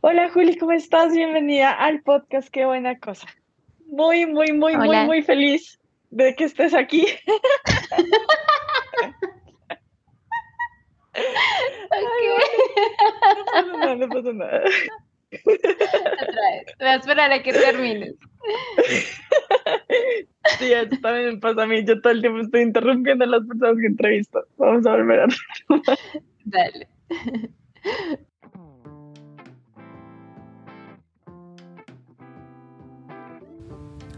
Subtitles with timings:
[0.00, 1.12] Hola Juli, ¿cómo estás?
[1.12, 3.26] Bienvenida al podcast, qué buena cosa.
[3.86, 5.80] Muy, muy, muy, muy, muy feliz
[6.10, 7.06] de que estés aquí.
[13.36, 14.62] no pasa nada, no pasa nada.
[15.44, 16.76] Otra vez.
[16.78, 18.14] Voy a esperar a que termines.
[20.58, 21.84] Sí, eso también me pasa a mí.
[21.84, 24.46] Yo todo el tiempo estoy interrumpiendo a las personas que entrevisto.
[24.56, 25.26] Vamos a volver a
[26.44, 26.88] Dale.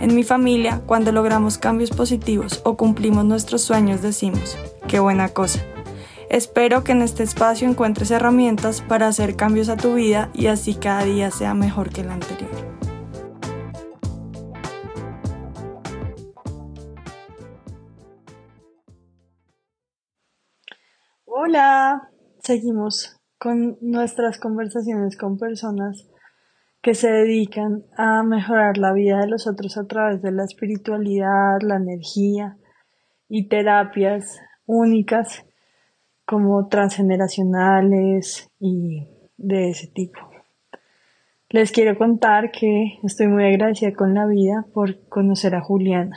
[0.00, 5.58] En mi familia, cuando logramos cambios positivos o cumplimos nuestros sueños, decimos, qué buena cosa.
[6.30, 10.76] Espero que en este espacio encuentres herramientas para hacer cambios a tu vida y así
[10.76, 12.50] cada día sea mejor que el anterior.
[21.24, 26.06] Hola, seguimos con nuestras conversaciones con personas
[26.88, 31.58] que se dedican a mejorar la vida de los otros a través de la espiritualidad,
[31.60, 32.56] la energía
[33.28, 35.44] y terapias únicas
[36.24, 40.18] como transgeneracionales y de ese tipo.
[41.50, 46.16] Les quiero contar que estoy muy agradecida con la vida por conocer a Juliana.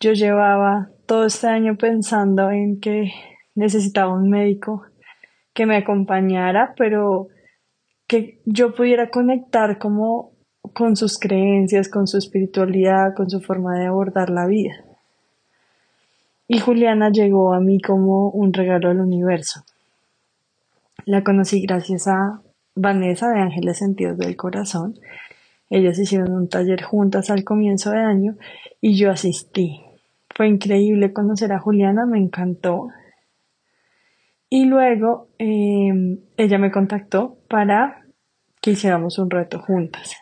[0.00, 3.12] Yo llevaba todo este año pensando en que
[3.54, 4.86] necesitaba un médico
[5.52, 7.28] que me acompañara, pero
[8.10, 10.32] que yo pudiera conectar como
[10.74, 14.74] con sus creencias, con su espiritualidad, con su forma de abordar la vida.
[16.48, 19.62] Y Juliana llegó a mí como un regalo del universo.
[21.04, 22.42] La conocí gracias a
[22.74, 24.98] Vanessa de Ángeles Sentidos del Corazón.
[25.68, 28.36] Ellas hicieron un taller juntas al comienzo de año
[28.80, 29.82] y yo asistí.
[30.34, 32.88] Fue increíble conocer a Juliana, me encantó.
[34.48, 37.99] Y luego em, ella me contactó para
[38.60, 40.16] que hiciéramos un reto juntas.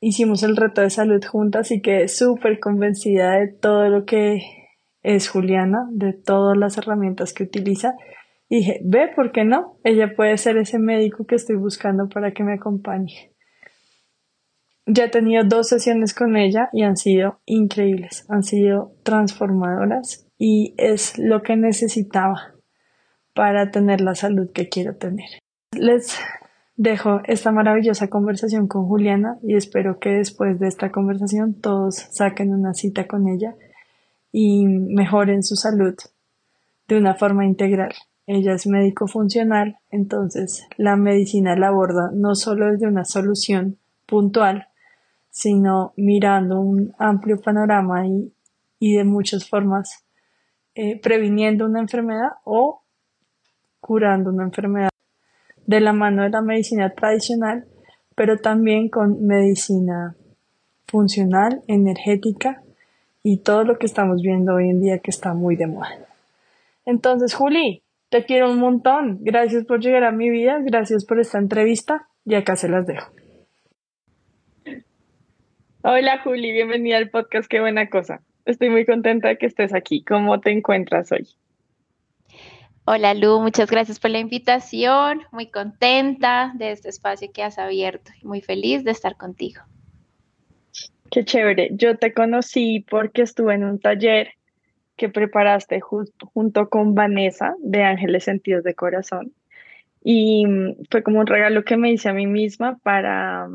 [0.00, 4.42] Hicimos el reto de salud juntas y quedé súper convencida de todo lo que
[5.02, 7.94] es Juliana, de todas las herramientas que utiliza.
[8.48, 9.78] Y dije, ve, ¿por qué no?
[9.84, 13.32] Ella puede ser ese médico que estoy buscando para que me acompañe.
[14.84, 20.74] Ya he tenido dos sesiones con ella y han sido increíbles, han sido transformadoras y
[20.76, 22.54] es lo que necesitaba
[23.34, 25.28] para tener la salud que quiero tener.
[25.72, 26.16] Les
[26.76, 32.52] dejo esta maravillosa conversación con Juliana y espero que después de esta conversación todos saquen
[32.52, 33.54] una cita con ella
[34.30, 35.94] y mejoren su salud
[36.86, 37.94] de una forma integral.
[38.26, 44.68] Ella es médico funcional, entonces la medicina la aborda no solo desde una solución puntual,
[45.30, 48.32] sino mirando un amplio panorama y,
[48.78, 50.04] de muchas formas
[50.74, 52.82] eh, previniendo una enfermedad o
[53.80, 54.90] curando una enfermedad
[55.66, 57.66] de la mano de la medicina tradicional,
[58.14, 60.16] pero también con medicina
[60.86, 62.62] funcional, energética
[63.22, 65.90] y todo lo que estamos viendo hoy en día que está muy de moda.
[66.84, 69.18] Entonces, Juli, te quiero un montón.
[69.22, 73.10] Gracias por llegar a mi vida, gracias por esta entrevista y acá se las dejo.
[75.82, 78.20] Hola Juli, bienvenida al podcast, qué buena cosa.
[78.44, 80.04] Estoy muy contenta de que estés aquí.
[80.04, 81.28] ¿Cómo te encuentras hoy?
[82.88, 88.12] Hola Lu, muchas gracias por la invitación, muy contenta de este espacio que has abierto
[88.22, 89.62] y muy feliz de estar contigo.
[91.10, 94.34] Qué chévere, yo te conocí porque estuve en un taller
[94.94, 99.32] que preparaste junto con Vanessa de Ángeles Sentidos de Corazón.
[100.04, 100.44] Y
[100.88, 103.48] fue como un regalo que me hice a mí misma para,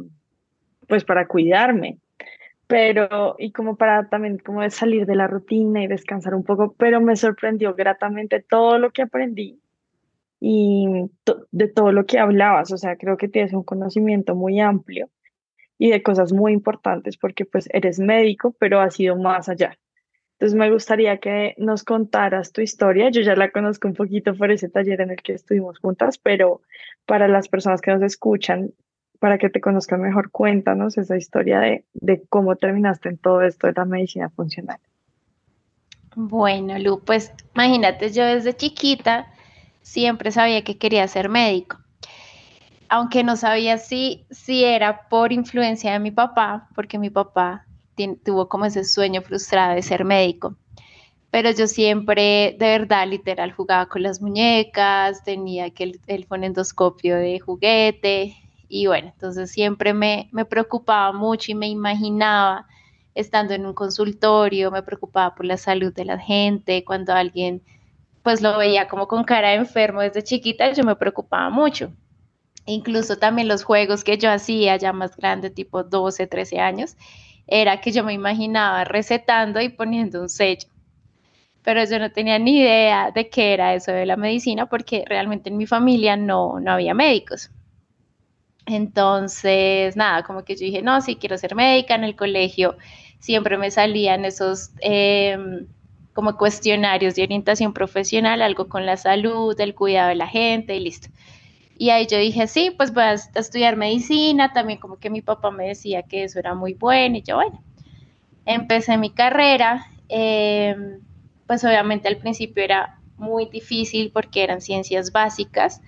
[0.89, 1.99] pues para cuidarme,
[2.71, 6.73] pero y como para también como de salir de la rutina y descansar un poco,
[6.77, 9.59] pero me sorprendió gratamente todo lo que aprendí
[10.39, 10.87] y
[11.51, 15.09] de todo lo que hablabas, o sea, creo que tienes un conocimiento muy amplio
[15.77, 19.77] y de cosas muy importantes porque pues eres médico, pero has ido más allá.
[20.35, 23.09] Entonces me gustaría que nos contaras tu historia.
[23.09, 26.61] Yo ya la conozco un poquito por ese taller en el que estuvimos juntas, pero
[27.05, 28.71] para las personas que nos escuchan,
[29.21, 33.73] para que te conozcan mejor, cuéntanos esa historia de, cómo terminaste en todo esto de
[33.73, 34.79] la medicina funcional.
[36.15, 39.31] Bueno, Lu, pues imagínate, yo desde chiquita
[39.83, 41.77] siempre sabía que quería ser médico.
[42.89, 47.67] aunque no sabía si, si era por influencia de mi papá, porque mi papá
[48.25, 50.55] tuvo como ese sueño frustrado de ser médico.
[51.29, 57.17] Pero yo siempre, de verdad, literal, jugaba con las muñecas, tenía que el, el fonendoscopio
[57.17, 58.35] de juguete,
[58.71, 62.67] y bueno, entonces siempre me, me preocupaba mucho y me imaginaba
[63.13, 67.61] estando en un consultorio, me preocupaba por la salud de la gente, cuando alguien
[68.23, 71.91] pues lo veía como con cara de enfermo desde chiquita, yo me preocupaba mucho.
[72.65, 76.95] Incluso también los juegos que yo hacía ya más grande, tipo 12, 13 años,
[77.47, 80.69] era que yo me imaginaba recetando y poniendo un sello.
[81.63, 85.49] Pero yo no tenía ni idea de qué era eso de la medicina porque realmente
[85.49, 87.51] en mi familia no, no había médicos.
[88.65, 92.77] Entonces, nada, como que yo dije, no, sí, quiero ser médica en el colegio.
[93.19, 95.67] Siempre me salían esos em,
[96.13, 100.79] como cuestionarios de orientación profesional, algo con la salud, el cuidado de la gente y
[100.79, 101.09] listo.
[101.77, 105.49] Y ahí yo dije, sí, pues voy a estudiar medicina, también como que mi papá
[105.49, 107.63] me decía que eso era muy bueno y yo, bueno,
[108.45, 110.99] empecé mi carrera, em,
[111.47, 115.81] pues obviamente al principio era muy difícil porque eran ciencias básicas,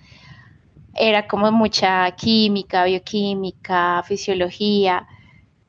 [0.96, 5.06] era como mucha química, bioquímica, fisiología,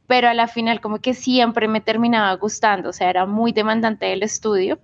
[0.07, 4.11] pero a la final como que siempre me terminaba gustando, o sea, era muy demandante
[4.13, 4.79] el estudio.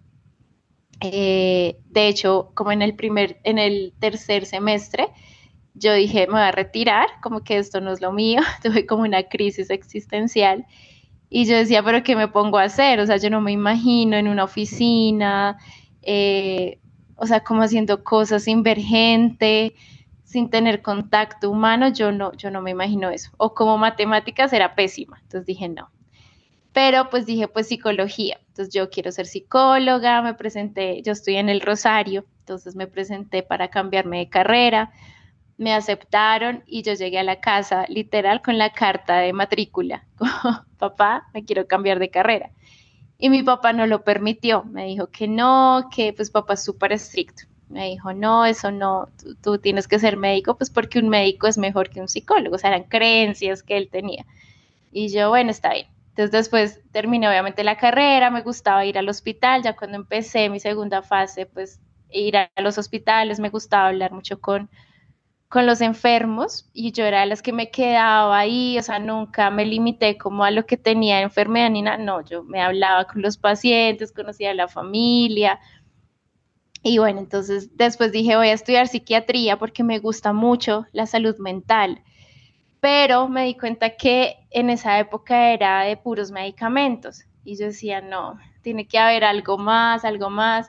[1.00, 5.10] Eh, de hecho, como en el primer, en el tercer semestre,
[5.74, 9.04] yo dije, me voy a retirar, como que esto no es lo mío, tuve como
[9.04, 10.66] una crisis existencial.
[11.30, 13.00] Y yo decía, pero ¿qué me pongo a hacer?
[13.00, 15.58] O sea, yo no me imagino en una oficina,
[16.02, 16.80] eh,
[17.16, 19.76] o sea, como haciendo cosas sin ver gente,
[20.32, 23.32] sin tener contacto humano, yo no, yo no me imagino eso.
[23.38, 25.92] O como matemáticas era pésima, entonces dije no.
[26.72, 31.50] Pero pues dije pues psicología, entonces yo quiero ser psicóloga, me presenté, yo estoy en
[31.50, 34.94] el Rosario, entonces me presenté para cambiarme de carrera,
[35.58, 40.08] me aceptaron y yo llegué a la casa literal con la carta de matrícula,
[40.78, 42.52] papá, me quiero cambiar de carrera.
[43.18, 46.94] Y mi papá no lo permitió, me dijo que no, que pues papá es súper
[46.94, 49.10] estricto me dijo, no, eso no,
[49.42, 52.60] tú, tienes que ser médico, pues porque un médico es mejor que un psicólogo, o
[52.60, 54.26] sea, eran creencias que él tenía.
[54.92, 55.88] Y yo, bueno, está bien.
[56.10, 60.60] Entonces después terminé obviamente la carrera, me gustaba ir al hospital, ya cuando empecé mi
[60.60, 61.80] segunda fase, pues
[62.12, 64.70] ir a los hospitales, me gustaba hablar mucho con,
[65.48, 69.50] con los enfermos y yo era de las que me quedaba ahí, o sea, nunca
[69.52, 73.22] me limité como a lo que tenía enfermedad ni nada, no, yo me hablaba con
[73.22, 75.60] los pacientes, conocía a la familia,
[76.84, 81.38] y bueno, entonces después dije, voy a estudiar psiquiatría porque me gusta mucho la salud
[81.38, 82.02] mental.
[82.80, 87.26] Pero me di cuenta que en esa época era de puros medicamentos.
[87.44, 90.68] Y yo decía, no, tiene que haber algo más, algo más.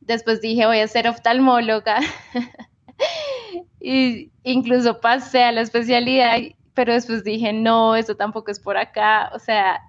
[0.00, 2.00] Después dije, voy a ser oftalmóloga.
[3.80, 6.36] y incluso pasé a la especialidad,
[6.74, 9.30] pero después dije, no, eso tampoco es por acá.
[9.34, 9.80] O sea,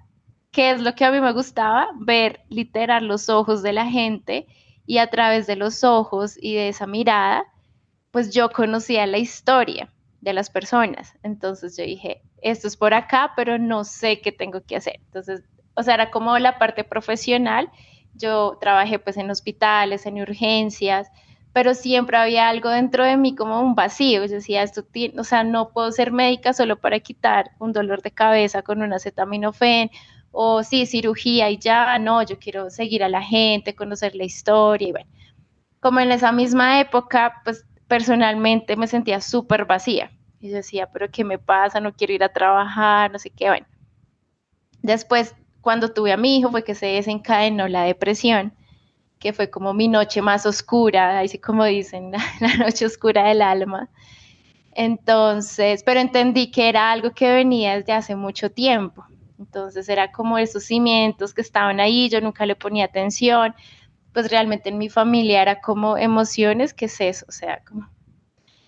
[0.50, 1.88] ¿qué es lo que a mí me gustaba?
[1.96, 4.46] Ver literal los ojos de la gente
[4.88, 7.44] y a través de los ojos y de esa mirada,
[8.10, 9.92] pues yo conocía la historia
[10.22, 11.12] de las personas.
[11.22, 14.98] Entonces yo dije, esto es por acá, pero no sé qué tengo que hacer.
[15.04, 15.42] Entonces,
[15.74, 17.70] o sea, era como la parte profesional.
[18.14, 21.08] Yo trabajé pues en hospitales, en urgencias,
[21.52, 24.24] pero siempre había algo dentro de mí como un vacío.
[24.24, 24.86] Yo decía, esto
[25.18, 28.94] o sea, no puedo ser médica solo para quitar un dolor de cabeza con un
[28.94, 29.90] acetaminofén
[30.40, 35.06] o sí, cirugía y ya, no, yo quiero seguir a la gente, conocer la historia
[35.80, 40.10] como en esa misma época, pues personalmente me sentía súper vacía.
[40.40, 41.80] Y yo decía, pero ¿qué me pasa?
[41.80, 43.66] No quiero ir a trabajar, no sé qué, bueno.
[44.82, 48.52] Después, cuando tuve a mi hijo, fue que se desencadenó la depresión,
[49.18, 53.88] que fue como mi noche más oscura, así como dicen, la noche oscura del alma.
[54.72, 59.04] Entonces, pero entendí que era algo que venía desde hace mucho tiempo.
[59.38, 63.54] Entonces era como esos cimientos que estaban ahí, yo nunca le ponía atención,
[64.12, 67.26] pues realmente en mi familia era como emociones, ¿qué es eso?
[67.28, 67.88] O sea, como,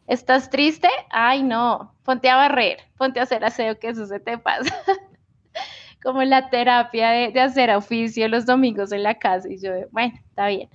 [0.07, 0.89] ¿estás triste?
[1.11, 4.75] Ay, no, ponte a barrer, ponte a hacer aseo, que eso se te pasa.
[6.03, 10.15] como la terapia de, de, hacer oficio los domingos en la casa y yo, bueno,
[10.29, 10.69] está bien.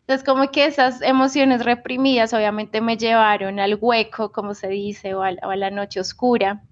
[0.00, 5.22] Entonces, como que esas emociones reprimidas obviamente me llevaron al hueco, como se dice, o
[5.22, 6.62] a, o a la noche oscura.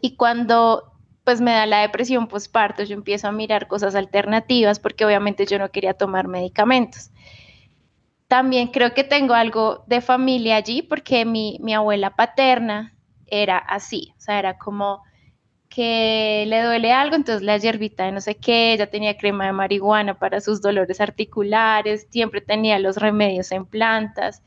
[0.00, 0.97] Y cuando
[1.28, 5.58] pues me da la depresión postparto, yo empiezo a mirar cosas alternativas porque obviamente yo
[5.58, 7.10] no quería tomar medicamentos.
[8.28, 14.14] También creo que tengo algo de familia allí porque mi, mi abuela paterna era así,
[14.16, 15.02] o sea, era como
[15.68, 19.52] que le duele algo, entonces la hierbita de no sé qué, ella tenía crema de
[19.52, 24.42] marihuana para sus dolores articulares, siempre tenía los remedios en plantas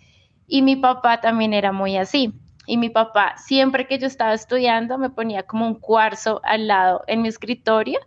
[0.47, 2.33] y mi papá también era muy así.
[2.67, 7.03] Y mi papá, siempre que yo estaba estudiando, me ponía como un cuarzo al lado
[7.07, 7.99] en mi escritorio,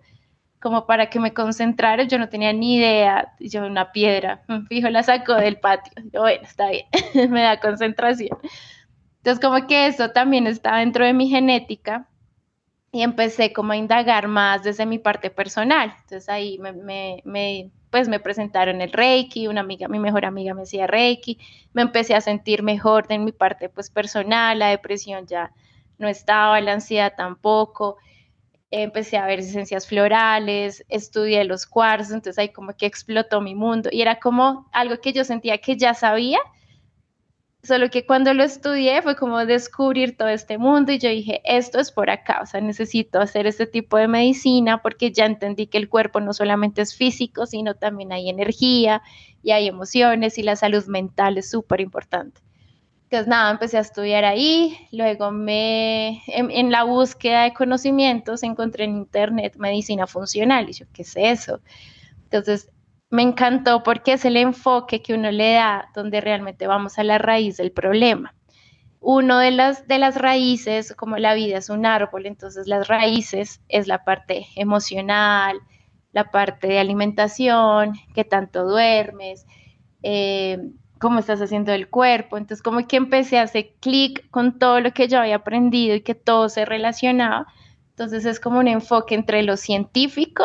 [0.61, 2.04] como para que me concentrara.
[2.04, 5.92] Yo no tenía ni idea, yo una piedra, fijo, la sacó del patio.
[6.12, 6.87] Yo, bueno, está bien,
[7.30, 8.38] me da concentración.
[9.18, 12.08] Entonces, como que eso también está dentro de mi genética
[12.94, 15.92] y empecé como a indagar más desde mi parte personal.
[16.02, 20.88] Entonces ahí me, pues me presentaron el Reiki, una amiga, mi mejor amiga me hacía
[20.88, 21.38] Reiki,
[21.74, 25.52] me empecé a sentir mejor en mi parte pues personal, la depresión ya
[25.98, 27.98] no estaba, la ansiedad tampoco,
[28.72, 33.90] empecé a ver esencias florales, estudié los cuarzos, entonces ahí como que explotó mi mundo
[33.92, 36.40] y era como algo que yo sentía que ya sabía,
[37.64, 41.80] Solo que cuando lo estudié fue como descubrir todo este mundo y yo dije, esto
[41.80, 45.78] es por acá, o sea, necesito hacer este tipo de medicina porque ya entendí que
[45.78, 49.00] el cuerpo no solamente es físico, sino también hay energía
[49.42, 52.42] y hay emociones y la salud mental es súper importante.
[53.04, 58.97] Entonces, nada, empecé a estudiar ahí, luego me, en, la búsqueda de conocimientos encontré en
[58.97, 61.61] internet medicina funcional y yo, ¿qué es eso?
[62.25, 62.68] Entonces,
[63.14, 67.16] me encantó porque es el enfoque que uno le da donde realmente vamos a la
[67.16, 68.35] raíz del problema.
[68.99, 73.61] Uno de las, de las raíces, como la vida es un árbol, entonces las raíces
[73.68, 75.61] es la parte emocional,
[76.11, 79.47] la parte de alimentación, qué tanto duermes,
[80.02, 80.59] eh,
[80.99, 82.37] cómo estás haciendo el cuerpo.
[82.37, 86.00] Entonces como que empecé a hacer clic con todo lo que yo había aprendido y
[86.00, 87.47] que todo se relacionaba.
[87.90, 90.42] Entonces es como un enfoque entre lo científico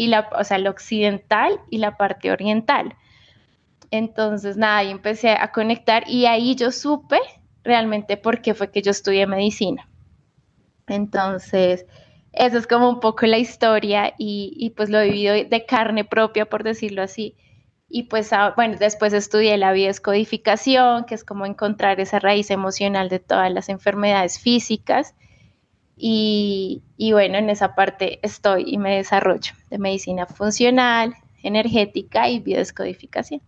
[0.00, 2.96] y la, o sea, lo occidental y la parte oriental.
[3.90, 7.18] Entonces, nada, ahí empecé a conectar y ahí yo supe
[7.64, 9.90] realmente por qué fue que yo estudié medicina.
[10.86, 11.84] Entonces,
[12.32, 16.06] esa es como un poco la historia y, y, pues lo he vivido de carne
[16.06, 17.36] propia, por decirlo así.
[17.90, 23.10] Y pues, ah, bueno, después estudié la biodescodificación, que es como encontrar esa raíz emocional
[23.10, 25.14] de todas las enfermedades físicas.
[26.02, 33.42] Y, bueno, en esa parte estoy y me desarrollo de medicina funcional, energética y biodescodificación.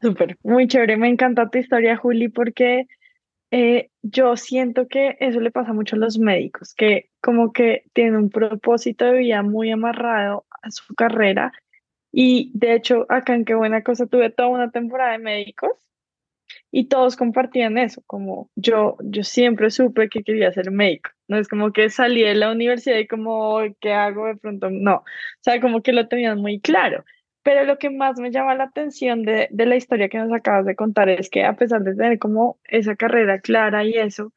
[0.00, 0.96] Súper, muy chévere.
[0.98, 2.86] Me encanta tu historia, Juli, porque
[3.50, 8.16] eh, yo siento que eso le pasa mucho a los médicos, que como que tienen
[8.16, 11.52] un propósito de vida muy amarrado a su carrera.
[12.12, 15.70] Y de hecho, acá en Qué Buena Cosa tuve toda una temporada de médicos
[16.76, 21.46] y todos compartían eso, como yo, yo siempre supe que quería ser médico, no es
[21.46, 24.70] como que salí de la universidad y como, ¿qué hago de pronto?
[24.70, 25.04] No, o
[25.40, 27.04] sea, como que lo tenían muy claro.
[27.44, 30.66] Pero lo que más me llama la atención de, de la historia que nos acabas
[30.66, 34.32] de contar es que a pesar de tener como esa carrera clara y eso,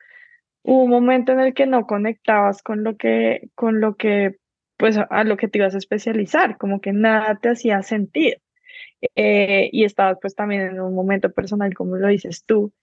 [0.63, 4.37] hubo un momento en el que no conectabas con lo que, con lo que,
[4.77, 8.37] pues a lo que te ibas a especializar, como que nada te hacía sentido.
[9.15, 12.73] Eh, y estabas pues también en un momento personal, como lo dices tú,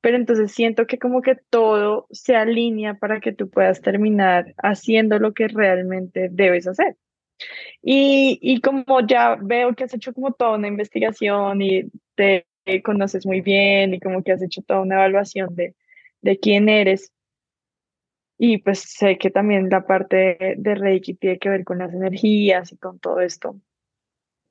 [0.00, 5.18] pero entonces siento que como que todo se alinea para que tú puedas terminar haciendo
[5.18, 6.96] lo que realmente debes hacer.
[7.82, 11.84] Y, y como ya veo que has hecho como toda una investigación y
[12.14, 12.46] te
[12.84, 15.74] conoces muy bien y como que has hecho toda una evaluación de,
[16.22, 17.12] de quién eres,
[18.38, 22.72] y pues sé que también la parte de Reiki tiene que ver con las energías
[22.72, 23.60] y con todo esto.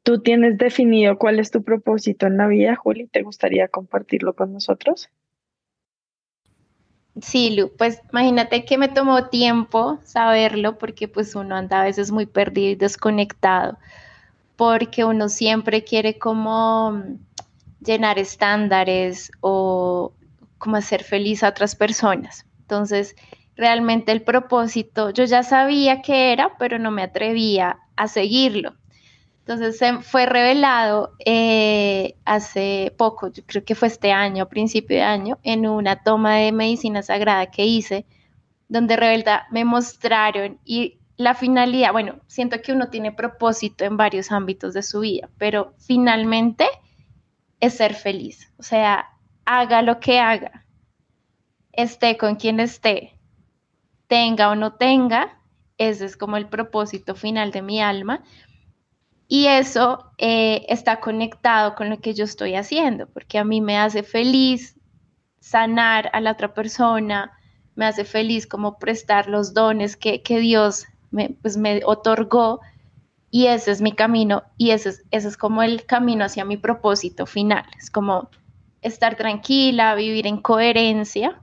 [0.08, 3.08] ¿Tú tienes definido cuál es tu propósito en la vida, Juli?
[3.08, 5.10] ¿Te gustaría compartirlo con nosotros?
[7.22, 12.10] Sí, Lu, pues imagínate que me tomó tiempo saberlo porque pues uno anda a veces
[12.10, 13.78] muy perdido y desconectado,
[14.56, 17.04] porque uno siempre quiere como
[17.82, 20.14] llenar estándares o
[20.58, 22.46] como hacer feliz a otras personas.
[22.62, 23.14] Entonces,
[23.58, 28.78] realmente el propósito, yo ya sabía que era, pero no me atrevía a seguirlo.
[29.48, 35.04] Entonces fue revelado eh, hace poco, yo creo que fue este año, a principio de
[35.04, 38.06] año, en una toma de medicina sagrada que hice,
[38.68, 44.34] donde de me mostraron y la finalidad, bueno, siento que uno tiene propósito en varios
[44.34, 46.66] ámbitos de su vida, pero finalmente
[47.62, 49.14] es ser feliz, o sea,
[49.46, 50.66] haga lo que haga,
[51.72, 53.18] esté con quien esté,
[54.08, 55.40] tenga o no tenga,
[55.78, 58.24] ese es como el propósito final de mi alma
[59.28, 63.78] y eso eh, está conectado con lo que yo estoy haciendo, porque a mí me
[63.78, 64.76] hace feliz
[65.40, 67.38] sanar a la otra persona,
[67.76, 72.62] me hace feliz como prestar los dones que, Dios me, pues me otorgó
[73.30, 76.58] y ese es mi camino y ese es, ese es como el camino hacia mi
[76.58, 77.66] propósito final.
[77.78, 78.30] Es como
[78.82, 81.42] estar tranquila, vivir en coherencia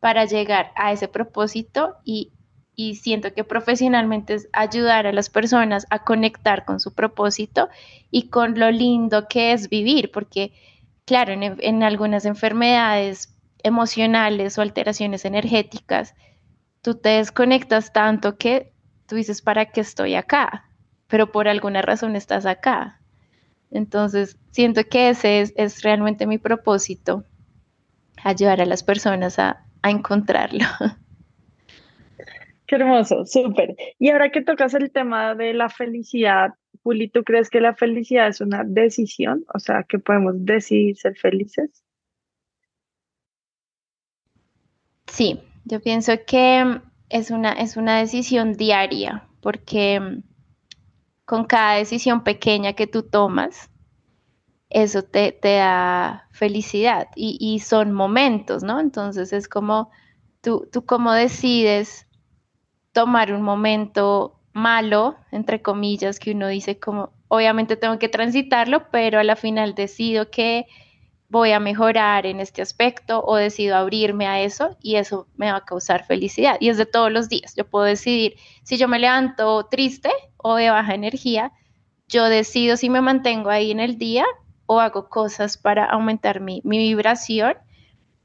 [0.00, 2.32] para llegar a ese propósito y
[2.74, 7.68] y siento que profesionalmente es ayudar a las personas a conectar con su propósito
[8.10, 10.52] y con lo lindo que es vivir, porque
[11.04, 16.14] claro, en, algunas enfermedades emocionales o alteraciones energéticas,
[16.80, 18.72] tú te desconectas tanto que
[19.06, 20.70] tú dices, ¿para qué estoy acá?
[21.08, 23.00] Pero por alguna razón estás acá.
[23.70, 27.24] Entonces, siento que ese es, realmente mi propósito,
[28.24, 30.64] ayudar a las personas a, a encontrarlo.
[32.72, 33.76] Hermoso, súper.
[33.98, 38.28] Y ahora que tocas el tema de la felicidad, Juli, ¿tú crees que la felicidad
[38.28, 39.44] es una decisión?
[39.52, 41.84] O sea, que podemos decidir ser felices.
[45.06, 50.22] Sí, yo pienso que es una, es una decisión diaria, porque
[51.26, 53.70] con cada decisión pequeña que tú tomas,
[54.70, 58.80] eso te, da felicidad y, y, son momentos, ¿no?
[58.80, 59.90] Entonces es como
[60.40, 62.06] tú, tú cómo decides
[62.92, 69.18] tomar un momento malo, entre comillas, que uno dice como, obviamente tengo que transitarlo, pero
[69.18, 70.66] a la final decido que
[71.28, 75.58] voy a mejorar en este aspecto o decido abrirme a eso y eso me va
[75.58, 76.58] a causar felicidad.
[76.60, 77.54] Y es de todos los días.
[77.56, 78.34] Yo puedo decidir
[78.64, 81.52] si yo me levanto triste o de baja energía,
[82.06, 84.26] yo decido si me mantengo ahí en el día
[84.66, 87.54] o hago cosas para aumentar mi, mi vibración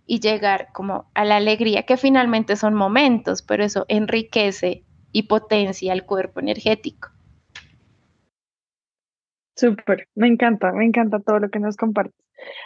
[0.08, 5.94] y llegar como a la alegría, que finalmente son momentos, pero eso enriquece y potencia
[5.94, 7.10] el cuerpo energético.
[9.56, 12.16] Súper, me encanta, me encanta todo lo que nos compartes.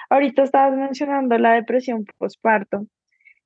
[0.10, 2.86] Ahorita estabas mencionando la depresión postparto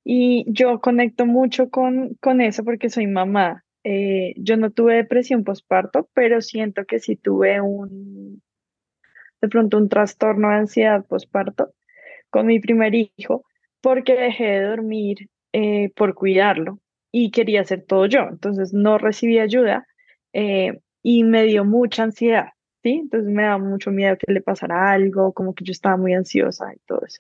[0.04, 3.64] y yo conecto mucho con, con eso porque soy mamá.
[3.84, 8.42] Eh, yo no tuve depresión postparto, pero siento que sí tuve un,
[9.42, 11.72] de pronto un trastorno de ansiedad postparto
[12.32, 13.46] con mi primer hijo
[13.86, 16.80] porque dejé de dormir eh, por cuidarlo
[17.12, 18.22] y quería hacer todo yo.
[18.32, 19.86] Entonces no recibí ayuda
[20.34, 22.48] eh, y me dio mucha ansiedad,
[22.82, 23.02] ¿sí?
[23.04, 26.74] Entonces me daba mucho miedo que le pasara algo, como que yo estaba muy ansiosa
[26.74, 27.20] y todo eso.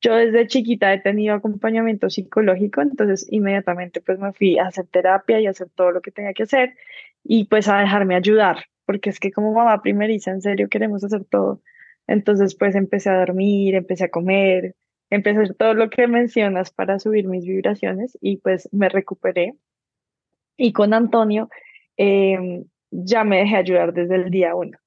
[0.00, 5.38] Yo desde chiquita he tenido acompañamiento psicológico, entonces inmediatamente pues me fui a hacer terapia
[5.38, 6.74] y a hacer todo lo que tenía que hacer
[7.22, 11.24] y pues a dejarme ayudar, porque es que como mamá primeriza, en serio queremos hacer
[11.24, 11.62] todo.
[12.08, 14.74] Entonces pues empecé a dormir, empecé a comer,
[15.10, 19.54] empecé todo lo que mencionas para subir mis vibraciones y pues me recuperé.
[20.56, 21.48] Y con Antonio
[21.96, 24.78] em, ya me dejé ayudar desde el día uno.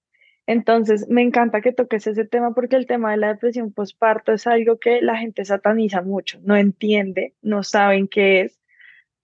[0.46, 4.46] Entonces, me encanta que toques ese tema porque el tema de la depresión postparto es
[4.46, 8.60] algo que la gente sataniza mucho, no entiende, no saben qué es.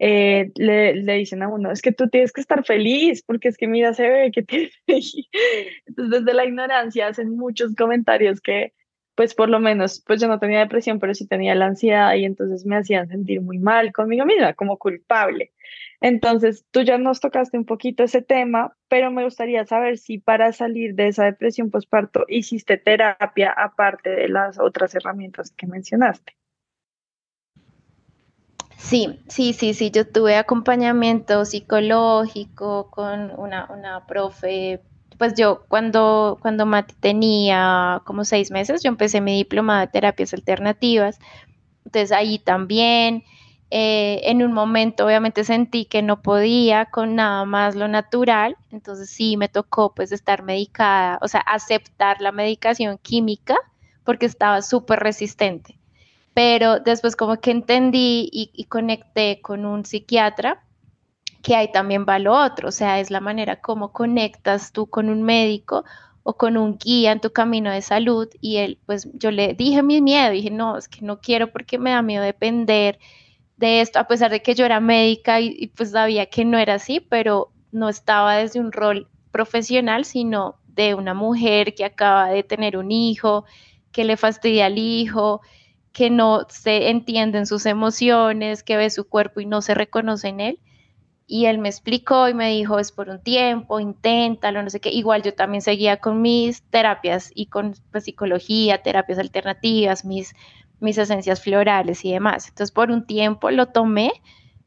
[0.01, 3.57] Eh, le, le, dicen a uno, es que tú tienes que estar feliz porque es
[3.57, 4.71] que mira, se ve que tienes...
[4.87, 8.71] Entonces, desde la ignorancia hacen muchos comentarios que
[9.19, 12.23] pues por lo menos, pues yo no tenía depresión, pero sí tenía la ansiedad y
[12.23, 15.51] entonces me hacían sentir muy mal conmigo misma, como culpable.
[15.99, 20.53] Entonces, tú ya nos tocaste un poquito ese tema, pero me gustaría saber si para
[20.53, 26.37] salir de esa depresión postparto hiciste terapia aparte de las otras herramientas que mencionaste.
[28.77, 34.81] Sí, sí, sí, sí, yo tuve acompañamiento psicológico con una, una profe
[35.19, 40.33] pues yo cuando, cuando Mati tenía como seis meses, yo empecé mi diploma de terapias
[40.33, 41.19] alternativas.
[41.85, 43.25] Entonces ahí también,
[43.69, 49.09] eh, en un momento obviamente sentí que no podía con nada más lo natural, entonces
[49.09, 53.57] sí me tocó pues estar medicada, o sea, aceptar la medicación química
[54.05, 55.77] porque estaba súper resistente.
[56.33, 60.63] Pero después como que entendí y, y conecté con un psiquiatra
[61.41, 65.09] que ahí también va lo otro, o sea, es la manera como conectas tú con
[65.09, 65.85] un médico
[66.23, 69.83] o con un guía en tu camino de salud y él, pues yo le dije
[69.83, 72.99] mi miedo, dije, no, es que no quiero porque me da miedo depender
[73.57, 76.75] de esto, a pesar de que yo era médica y, pues sabía que no era
[76.75, 82.43] así, pero no estaba desde un rol profesional, sino de una mujer que acaba de
[82.43, 83.45] tener un hijo,
[83.91, 85.41] que le fastidia al hijo,
[85.91, 90.39] que no se entienden sus emociones, que ve su cuerpo y no se reconoce en
[90.39, 90.59] él.
[91.31, 94.89] Y él me explicó y me dijo, es por un tiempo, inténtalo, no sé qué.
[94.89, 100.33] Igual yo también seguía con mis terapias y con pues, psicología, terapias alternativas, mis,
[100.79, 102.47] mis esencias florales y demás.
[102.47, 104.11] Entonces por un tiempo lo tomé,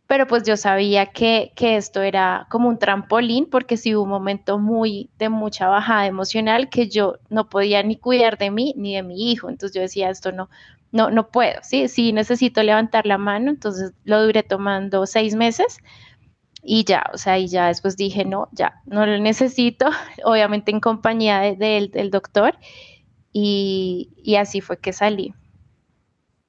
[0.06, 4.10] pero pues yo sabía que, que esto era como un trampolín porque sí hubo un
[4.10, 8.94] momento muy de mucha bajada emocional que yo no podía ni cuidar de mí ni
[8.94, 9.48] de mi hijo.
[9.48, 10.48] Entonces yo decía, esto no,
[10.92, 13.50] no, no puedo, sí, sí necesito levantar la mano.
[13.50, 15.78] Entonces lo duré tomando seis meses
[16.62, 19.86] y ya, o sea, y ya después dije, no, ya, no lo necesito,
[20.24, 22.54] obviamente en compañía de, del doctor,
[23.32, 25.32] y, y, así fue que salí.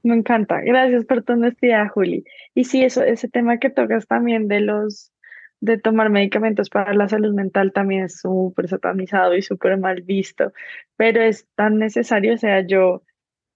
[0.04, 2.26] Me encanta, gracias por tu honestidad, Juli.
[2.54, 5.14] Y sí, eso, ese tema que tocas también de los
[5.62, 10.52] de tomar medicamentos para la salud mental también es súper satanizado y súper mal visto,
[10.98, 13.04] pero es tan necesario, o sea, yo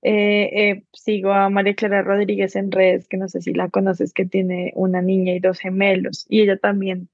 [0.02, 4.14] eh, eh, sigo a María Clara Rodríguez en redes, que no sé si la conoces,
[4.14, 7.10] que tiene una niña y dos gemelos, y ella también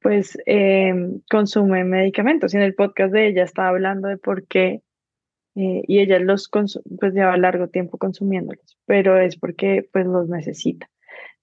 [0.00, 2.54] pues em, consume medicamentos.
[2.54, 4.82] Y en el podcast de ella estaba hablando de por qué,
[5.54, 6.50] eh, y ella los
[6.98, 10.88] pues lleva largo tiempo consumiéndolos, pero es porque pues los necesita.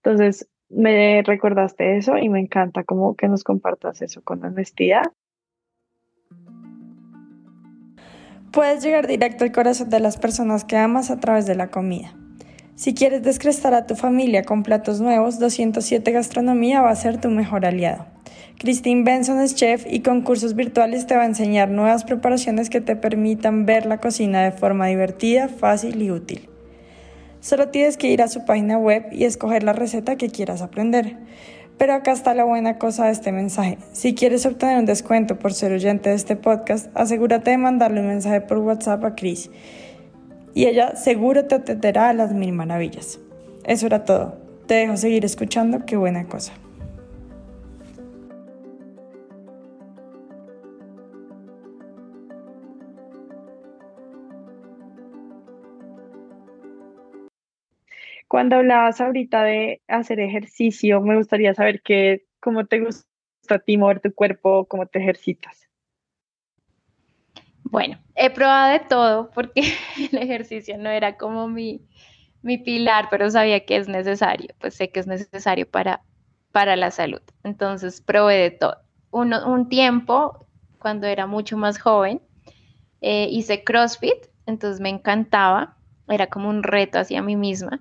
[0.03, 5.03] Entonces, me recordaste eso y me encanta como que nos compartas eso con honestidad.
[8.51, 12.15] Puedes llegar directo al corazón de las personas que amas a través de la comida.
[12.73, 17.29] Si quieres descrestar a tu familia con platos nuevos, 207 Gastronomía va a ser tu
[17.29, 18.07] mejor aliado.
[18.57, 22.81] Christine Benson es chef y con cursos virtuales te va a enseñar nuevas preparaciones que
[22.81, 26.49] te permitan ver la cocina de forma divertida, fácil y útil.
[27.41, 31.17] Solo tienes que ir a su página web y escoger la receta que quieras aprender.
[31.79, 33.77] Pero acá está la buena cosa de este mensaje.
[33.93, 38.07] Si quieres obtener un descuento por ser oyente de este podcast, asegúrate de mandarle un
[38.07, 39.49] mensaje por WhatsApp a Chris.
[40.53, 43.19] Y ella seguro te atenderá a las mil maravillas.
[43.63, 44.35] Eso era todo.
[44.67, 45.85] Te dejo seguir escuchando.
[45.85, 46.51] Qué buena cosa.
[58.29, 63.07] Cuando hablabas ahorita de hacer ejercicio, me gustaría saber qué, cómo te gusta
[63.49, 65.67] a ti mover tu cuerpo, cómo te ejercitas.
[67.63, 69.61] Bueno, he probado de todo porque
[70.11, 71.81] el ejercicio no era como mi,
[72.43, 76.03] mi pilar, pero sabía que es necesario, pues sé que es necesario para,
[76.51, 77.23] para la salud.
[77.43, 78.77] Entonces probé de todo.
[79.09, 80.45] un tiempo,
[80.77, 82.21] cuando era mucho más joven,
[83.01, 87.79] eh, hice CrossFit, entonces me encantaba, era como un reto hacia mí misma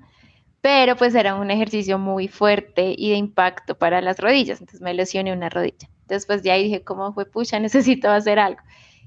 [0.61, 4.95] pero pues era un ejercicio muy fuerte y de impacto para las rodillas, entonces me
[4.95, 5.89] lesioné una rodilla.
[6.07, 7.27] Después de ahí dije, ¿cómo fue?
[7.27, 8.61] Pucha, necesito hacer algo.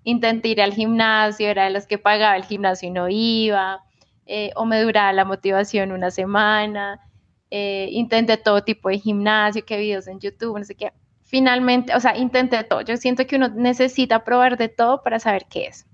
[0.04, 3.84] Intenté ir al gimnasio, era de los que pagaba el gimnasio y no iba,
[4.26, 7.00] eh, o me duraba la motivación una semana,
[7.52, 10.94] eh, intenté todo tipo de gimnasio, que videos en YouTube, no sé qué.
[11.24, 12.82] Finalmente, o sea, intenté todo.
[12.82, 15.86] Yo siento que uno necesita probar de todo para saber qué es.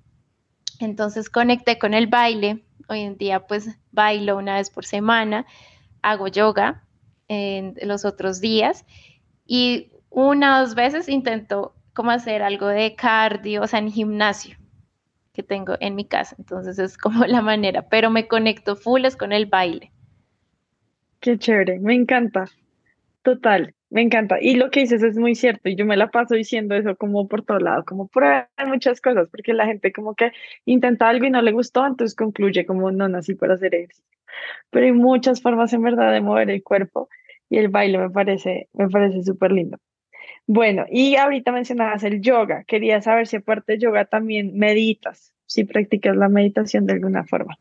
[0.80, 5.46] Entonces conecté con el baile, Hoy en día pues bailo una vez por semana,
[6.02, 6.84] hago yoga
[7.28, 8.86] en los otros días
[9.46, 14.58] y una o dos veces intento como hacer algo de cardio, o sea, en gimnasio
[15.34, 16.36] que tengo en mi casa.
[16.40, 19.92] Entonces es como la manera, pero me conecto full con el baile.
[21.20, 22.46] Qué chévere, me encanta.
[23.22, 23.74] Total.
[23.90, 24.38] Me encanta.
[24.42, 25.70] Y lo que dices es muy cierto.
[25.70, 29.30] Y yo me la paso diciendo eso como por todo lado, como prueba muchas cosas,
[29.30, 30.32] porque la gente como que
[30.66, 34.06] intenta algo y no le gustó, entonces concluye como no nací para hacer ejercicio.
[34.70, 37.10] Pero hay muchas formas en verdad de mover el cuerpo
[37.50, 39.78] y el baile me parece, me parece súper lindo.
[40.48, 42.64] Bueno, y ahorita mencionabas el yoga.
[42.66, 47.58] Quería saber si aparte de yoga también meditas, si practicas la meditación de alguna forma.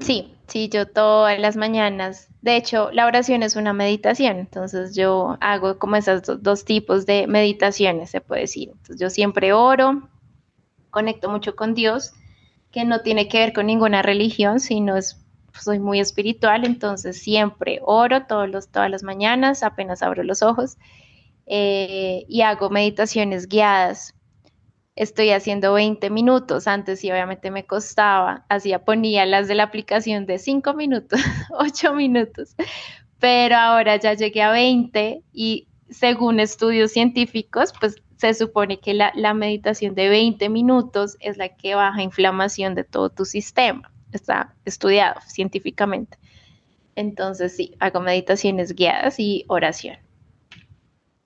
[0.00, 5.36] Sí, sí, yo todas las mañanas, de hecho, la oración es una meditación, entonces yo
[5.40, 8.70] hago como esos dos tipos de meditaciones, se puede decir.
[8.70, 10.08] Entonces yo siempre oro,
[10.90, 12.12] conecto mucho con Dios,
[12.70, 17.80] que no tiene que ver con ninguna religión, sino es, soy muy espiritual, entonces siempre
[17.82, 20.78] oro todos los, todas las mañanas, apenas abro los ojos,
[21.46, 24.14] eh, y hago meditaciones guiadas
[24.98, 26.66] estoy haciendo 20 minutos.
[26.66, 31.20] Antes sí, obviamente me costaba, hacía, ponía las de la aplicación de 5 minutos,
[31.58, 32.56] 8 minutos,
[33.18, 39.12] pero ahora ya llegué a 20 y según estudios científicos, pues se supone que la,
[39.14, 43.92] la meditación de 20 minutos es la que baja inflamación de todo tu sistema.
[44.12, 46.18] Está estudiado científicamente.
[46.96, 49.98] Entonces sí, hago meditaciones guiadas y oración.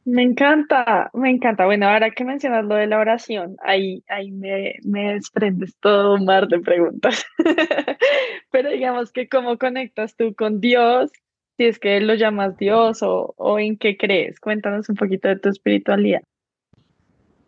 [0.05, 1.65] Me encanta, me encanta.
[1.65, 6.25] Bueno, ahora que mencionas lo de la oración, ahí, ahí me, me desprendes todo un
[6.25, 7.25] mar de preguntas.
[8.51, 11.13] Pero digamos que cómo conectas tú con Dios,
[11.57, 14.41] si es que lo llamas Dios o, o en qué crees.
[14.41, 16.23] Cuéntanos un poquito de tu espiritualidad.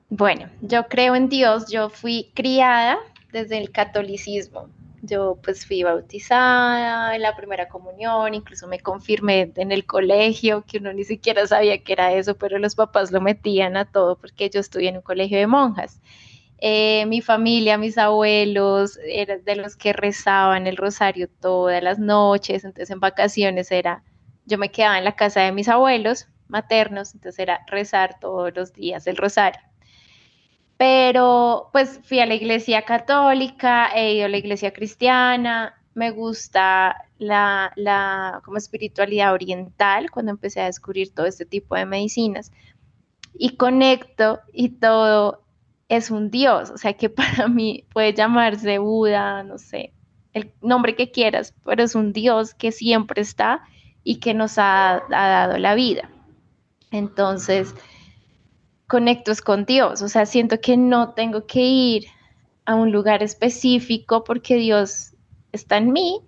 [0.08, 2.98] Bueno, yo creo en Dios, yo fui criada
[3.32, 4.68] desde el catolicismo.
[5.06, 10.78] Yo pues fui bautizada en la primera comunión, incluso me confirmé en el colegio, que
[10.78, 14.48] uno ni siquiera sabía que era eso, pero los papás lo metían a todo porque
[14.48, 16.00] yo estudié en un colegio de monjas.
[16.58, 22.64] Eh, mi familia, mis abuelos, eran de los que rezaban el rosario todas las noches,
[22.64, 24.02] entonces en vacaciones era,
[24.46, 28.72] yo me quedaba en la casa de mis abuelos maternos, entonces era rezar todos los
[28.72, 29.60] días el rosario
[30.76, 36.96] pero pues fui a la iglesia católica, he ido a la iglesia cristiana, me gusta
[37.18, 42.50] la, la como espiritualidad oriental cuando empecé a descubrir todo este tipo de medicinas
[43.38, 45.42] y conecto y todo
[45.88, 49.92] es un dios, o sea que para mí puede llamarse Buda, no sé,
[50.34, 53.62] el nombre que quieras, pero es un Dios que siempre está
[54.02, 56.10] y que nos ha, dado la vida.
[56.90, 57.74] Entonces,
[58.86, 62.06] conecto con Dios, o sea, siento que no tengo que ir
[62.66, 65.14] a un lugar específico porque Dios
[65.52, 66.20] está en mí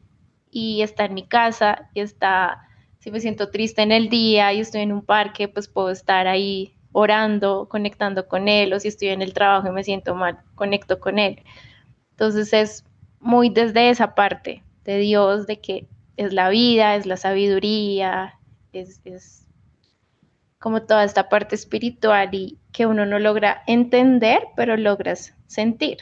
[0.50, 4.60] y está en mi casa y está, si me siento triste en el día y
[4.60, 9.08] estoy en un parque, pues puedo estar ahí orando, conectando con Él, o si estoy
[9.08, 11.42] en el trabajo y me siento mal, conecto con Él.
[12.12, 12.84] Entonces es
[13.20, 18.38] muy desde esa parte de Dios, de que es la vida, es la sabiduría,
[18.72, 19.45] es, es
[20.66, 25.98] como toda esta parte espiritual y que uno no logra entender, pero logras sentir.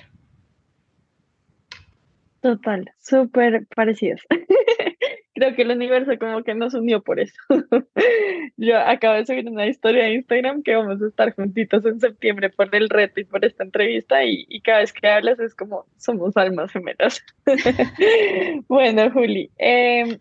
[2.40, 4.22] Total, súper parecidos.
[5.34, 7.34] Creo que el universo como que nos unió por eso.
[8.56, 12.48] Yo acabo de subir una historia de Instagram que vamos a estar juntitos en septiembre
[12.48, 16.38] por el reto y por esta entrevista y, cada vez que hablas es como somos
[16.38, 17.22] almas gemelas.
[18.68, 20.18] bueno, Juli, em,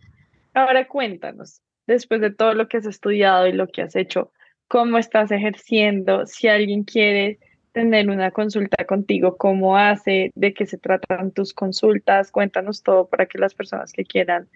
[0.53, 4.31] ahora cuéntanos, después de todo lo que has estudiado y lo que has hecho,
[4.67, 6.25] ¿cómo estás ejerciendo?
[6.25, 7.39] Si alguien quiere
[7.73, 13.25] tener una consulta contigo, cómo hace, de qué se tratan tus consultas, cuéntanos todo para
[13.25, 14.47] que las personas que quieran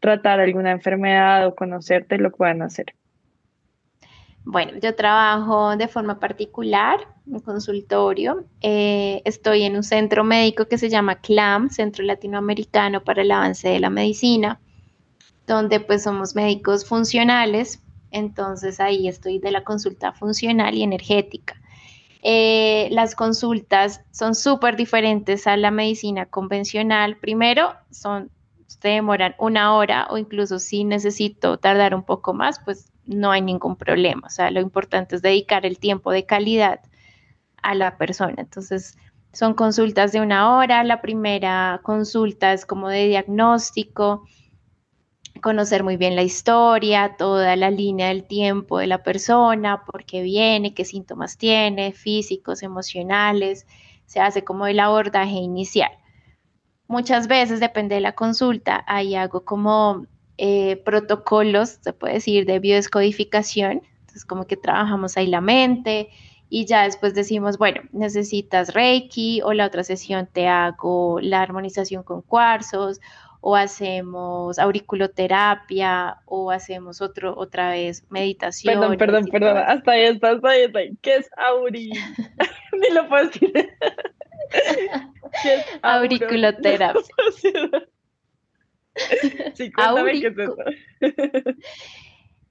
[0.00, 2.86] tratar alguna enfermedad o conocerte lo puedan hacer.
[4.44, 6.98] Bueno, yo trabajo de forma particular,
[7.30, 8.44] en consultorio.
[8.60, 13.68] Eh, estoy en un centro médico que se llama CLAM, Centro Latinoamericano para el Avance
[13.68, 14.60] de la Medicina,
[15.46, 17.82] donde pues somos médicos funcionales.
[18.10, 21.56] Entonces ahí estoy de la consulta funcional y energética.
[22.22, 27.16] Eh, las consultas son súper diferentes a la medicina convencional.
[27.16, 28.30] Primero, son,
[28.66, 33.42] se demoran una hora o incluso si necesito tardar un poco más, pues no hay
[33.42, 34.26] ningún problema.
[34.26, 36.80] O sea, lo importante es dedicar el tiempo de calidad
[37.62, 38.36] a la persona.
[38.38, 38.96] Entonces,
[39.32, 40.84] son consultas de una hora.
[40.84, 44.26] La primera consulta es como de diagnóstico
[45.40, 50.22] conocer muy bien la historia, toda la línea del tiempo de la persona, por qué
[50.22, 53.66] viene, qué síntomas tiene, físicos, emocionales,
[54.06, 55.90] se hace como el abordaje inicial.
[56.86, 62.58] Muchas veces, depende de la consulta, ahí hago como eh, protocolos, se puede decir, de
[62.58, 66.10] biodescodificación, entonces como que trabajamos ahí la mente
[66.54, 72.02] y ya después decimos, bueno, necesitas Reiki o la otra sesión te hago la armonización
[72.02, 73.00] con cuarzos
[73.44, 78.72] o hacemos auriculoterapia o hacemos otro, otra vez meditación.
[78.72, 80.78] Perdón, perdón, perdón, hasta ahí está, hasta ahí está.
[81.02, 81.90] ¿Qué es auri?
[82.80, 83.52] Ni lo puedo decir.
[85.42, 87.02] ¿Qué es auriculoterapia?
[89.54, 90.56] sí, cuéntame qué es eso.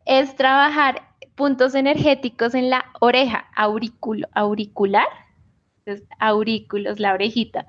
[0.05, 5.07] es trabajar puntos energéticos en la oreja, auriculo, auricular,
[5.85, 7.65] es aurículos, la orejita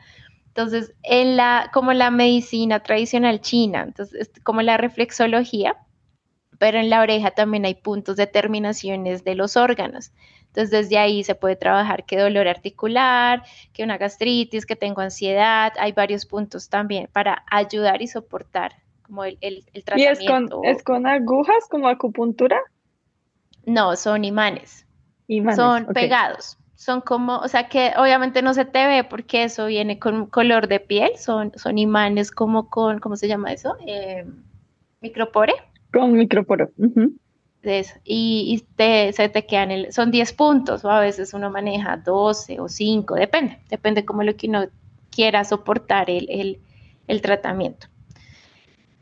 [0.55, 5.79] entonces, en la, como la medicina tradicional china, entonces, como la reflexología,
[6.59, 10.13] pero en la oreja también hay puntos de terminaciones de los órganos.
[10.49, 15.73] Entonces, desde ahí se puede trabajar qué dolor articular, que una gastritis, que tengo ansiedad.
[15.79, 20.61] Hay varios puntos también para ayudar y soportar como el, el, tratamiento.
[20.65, 22.61] ¿Y es con, agujas como acupuntura?
[23.65, 24.87] No, son imanes.
[25.29, 29.67] imanes son pegados son como, o sea que obviamente no se te ve porque eso
[29.67, 33.77] viene con color de piel, son, son imanes como con, ¿cómo se llama eso?
[33.87, 34.27] Eh,
[35.01, 35.53] micropore.
[35.93, 36.71] Con microporo.
[37.63, 37.95] eso.
[38.03, 42.59] Y, te, se te quedan, el, son 10 puntos o a veces uno maneja 12
[42.59, 44.65] o 5, depende, depende como lo que uno
[45.11, 46.59] quiera soportar el,
[47.23, 47.87] tratamiento.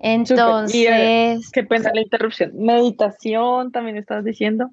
[0.00, 1.50] Entonces...
[1.50, 2.52] qué pena la interrupción.
[2.56, 4.68] Meditación, también estás diciendo.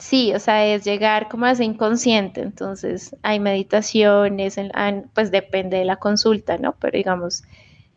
[0.00, 2.40] Sí, o sea, es llegar como a ese inconsciente.
[2.40, 4.56] Entonces, hay meditaciones,
[5.14, 6.74] pues depende de la consulta, ¿no?
[6.80, 7.42] Pero digamos,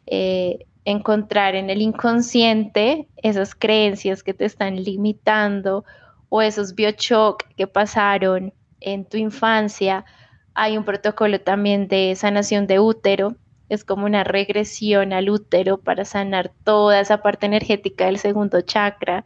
[0.06, 5.86] eh, encontrar en el inconsciente esas creencias que te están limitando
[6.28, 10.04] o esos biochoc que pasaron en tu infancia.
[10.56, 13.38] Hay un protocolo también de sanación de útero.
[13.70, 19.24] Es como una regresión al útero para sanar toda esa parte energética del segundo chakra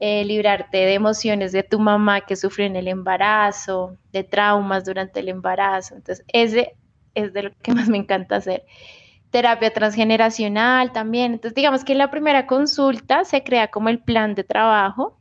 [0.00, 5.20] eh, librarte de emociones de tu mamá que sufrió en el embarazo, de traumas durante
[5.20, 5.94] el embarazo.
[5.94, 6.76] Entonces, ese
[7.14, 8.64] es de lo que más me encanta hacer.
[9.30, 11.32] Terapia transgeneracional también.
[11.32, 15.18] Entonces, digamos que en la primera consulta se crea como el plan de trabajo.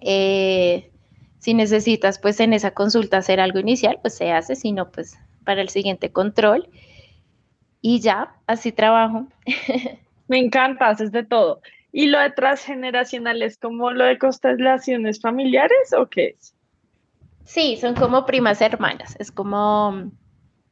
[0.00, 0.90] Eh,
[1.38, 5.18] si necesitas, pues en esa consulta hacer algo inicial, pues se hace, si no, pues
[5.44, 6.68] para el siguiente control.
[7.82, 9.26] Y ya, así trabajo.
[10.28, 11.60] Me encanta, haces de todo.
[11.96, 16.52] ¿Y lo de transgeneracional es como lo de constelaciones familiares o qué es?
[17.44, 19.14] Sí, son como primas hermanas.
[19.20, 20.10] Es como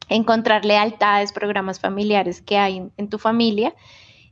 [0.09, 3.73] encontrar lealtades, programas familiares que hay en, tu familia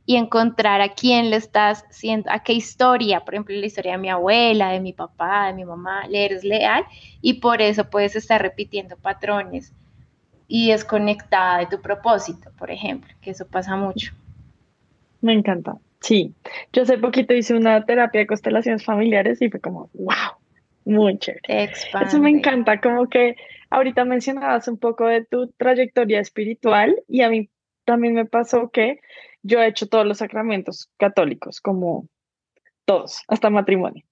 [0.05, 3.97] y encontrar a quién le estás siendo, a qué historia, por ejemplo, la historia de
[3.97, 6.83] mi abuela, de mi papá, de mi mamá, le eres leal
[7.21, 9.71] y por eso puedes estar repitiendo patrones
[10.45, 14.11] y desconectada de tu propósito, por ejemplo, que eso pasa mucho.
[15.21, 15.77] Me encanta.
[16.01, 16.33] Sí,
[16.73, 20.35] yo hace poquito hice una terapia de constelaciones familiares y fue como, wow,
[20.83, 21.71] muy chévere.
[22.01, 23.35] Eso me encanta, como que
[23.69, 27.49] ahorita mencionabas un poco de tu trayectoria espiritual y a mí
[27.85, 28.99] también me pasó que
[29.43, 32.07] yo he hecho todos los sacramentos católicos, como
[32.85, 34.03] todos, hasta matrimonio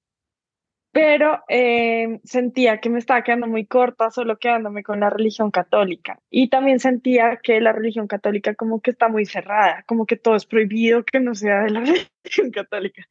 [0.91, 6.19] pero eh, sentía que me estaba quedando muy corta solo quedándome con la religión católica.
[6.29, 10.35] Y también sentía que la religión católica como que está muy cerrada, como que todo
[10.35, 11.81] es prohibido que no sea de la
[12.23, 13.07] religión católica.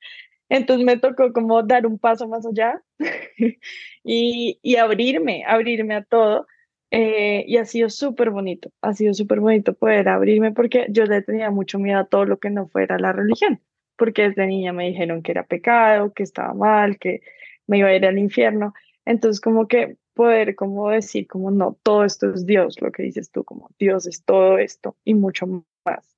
[0.49, 2.83] Entonces me tocó como dar un paso más allá
[4.05, 6.47] y, y, abrirme, abrirme a todo.
[6.91, 11.21] Eh, y ha sido súper bonito, ha sido súper bonito poder abrirme porque yo le
[11.21, 13.61] tenía mucho miedo a todo lo que no fuera la religión,
[13.95, 17.21] porque desde niña me dijeron que era pecado, que estaba mal, que
[17.69, 18.75] me iba a ir al infierno.
[19.05, 23.31] Entonces, como que poder como decir, como no, todo esto es Dios, lo que dices
[23.31, 25.47] tú, como Dios es todo esto y mucho
[25.85, 26.17] más,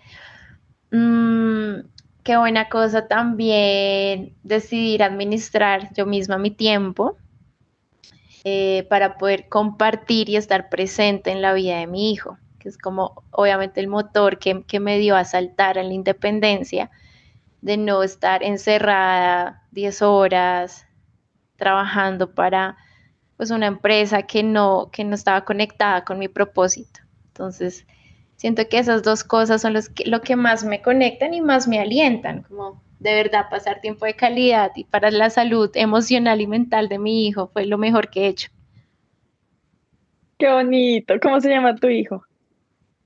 [0.92, 1.88] Mm,
[2.24, 7.18] qué buena cosa también decidir administrar yo misma mi tiempo
[8.44, 12.78] eh, para poder compartir y estar presente en la vida de mi hijo, que es
[12.78, 16.90] como obviamente el motor que, que me dio a saltar a la independencia,
[17.62, 20.88] de no estar encerrada 10 horas
[21.56, 22.76] trabajando para
[23.38, 27.01] pues una empresa que no, que no estaba conectada con mi propósito.
[27.32, 27.88] Entonces,
[28.36, 31.68] siento que esas dos cosas son los que, lo que más me conectan y más
[31.68, 36.48] me alientan, como de verdad pasar tiempo de calidad y para la salud emocional y
[36.48, 38.50] mental de mi hijo fue lo mejor que he hecho.
[40.38, 41.14] Qué bonito.
[41.22, 42.24] ¿Cómo se llama tu hijo?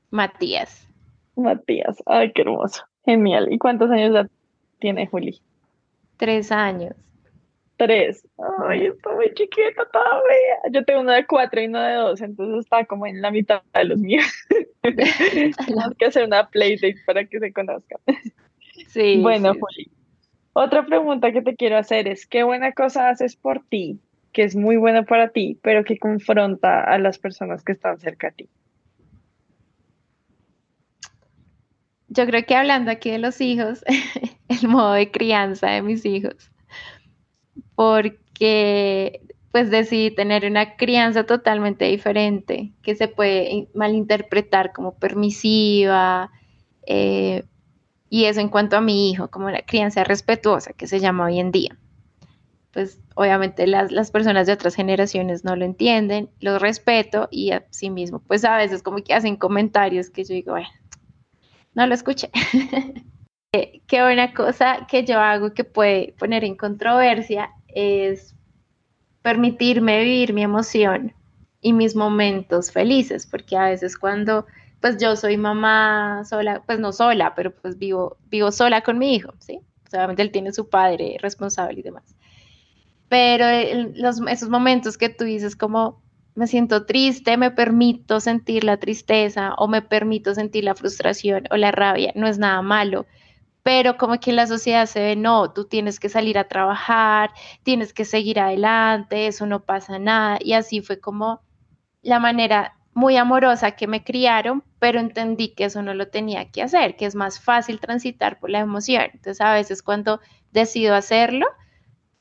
[0.09, 0.88] Matías.
[1.35, 2.01] Matías.
[2.05, 2.83] Ay, qué hermoso.
[3.05, 3.51] Genial.
[3.51, 4.27] ¿Y cuántos años
[4.79, 5.41] tiene Juli?
[6.17, 6.95] Tres años.
[7.77, 8.25] Tres.
[8.67, 10.71] Ay, está muy chiquita todavía.
[10.71, 13.61] Yo tengo uno de cuatro y uno de dos, entonces está como en la mitad
[13.73, 14.25] de los míos.
[14.81, 17.99] Tenemos que hacer una playdate para que se conozcan.
[18.88, 19.19] Sí.
[19.21, 19.91] Bueno, Juli.
[20.53, 23.99] Otra pregunta que te quiero hacer es, ¿qué buena cosa haces por ti,
[24.31, 28.29] que es muy bueno para ti, pero que confronta a las personas que están cerca
[28.29, 28.47] a ti?
[32.07, 33.83] Yo creo que hablando aquí de los hijos,
[34.47, 36.49] el modo de crianza de mis hijos
[37.75, 46.29] porque pues decidí tener una crianza totalmente diferente, que se puede malinterpretar como permisiva,
[46.85, 47.45] eh,
[48.09, 51.39] y eso en cuanto a mi hijo, como la crianza respetuosa, que se llama hoy
[51.39, 51.77] en día.
[52.71, 57.65] Pues obviamente las, las personas de otras generaciones no lo entienden, lo respeto y a
[57.69, 60.67] sí mismo, pues a veces como que hacen comentarios que yo digo, bueno,
[61.73, 62.29] no lo escuché.
[63.87, 68.36] Qué buena cosa que yo hago que puede poner en controversia es
[69.21, 71.13] permitirme vivir mi emoción
[71.62, 74.46] y mis momentos felices, porque a veces cuando
[74.82, 79.15] pues yo soy mamá sola, pues no sola, pero pues vivo, vivo sola con mi
[79.15, 79.60] hijo, ¿sí?
[79.92, 82.15] Obviamente él tiene su padre responsable y demás.
[83.10, 83.46] Pero
[83.96, 86.04] los, esos momentos que tú dices como
[86.36, 91.56] me siento triste, me permito sentir la tristeza o me permito sentir la frustración o
[91.56, 93.06] la rabia, no es nada malo
[93.65, 97.31] pero como que la sociedad se ve, no, tú tienes que salir a trabajar,
[97.63, 100.37] tienes que seguir adelante, eso no pasa nada.
[100.39, 101.41] Y así fue como
[102.03, 106.61] la manera muy amorosa que me criaron, pero entendí que eso no lo tenía que
[106.61, 109.05] hacer, que es más fácil transitar por la emoción.
[109.05, 110.19] Entonces a veces cuando
[110.51, 111.47] decido hacerlo,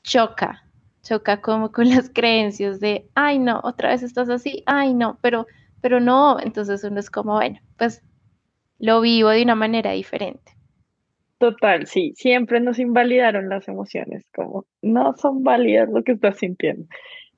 [0.03, 0.63] choca,
[1.03, 5.45] choca como con las creencias de, ay no, otra vez estás así, ay no, pero,
[5.79, 8.01] pero no, entonces uno es como, bueno, pues
[8.79, 10.54] lo vivo de una manera diferente.
[11.37, 16.87] Total, sí, siempre nos invalidaron las emociones, como no son válidas lo que estás sintiendo.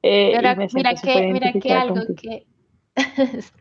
[0.04, 0.34] Eh,
[0.74, 2.46] mira que, mira que algo que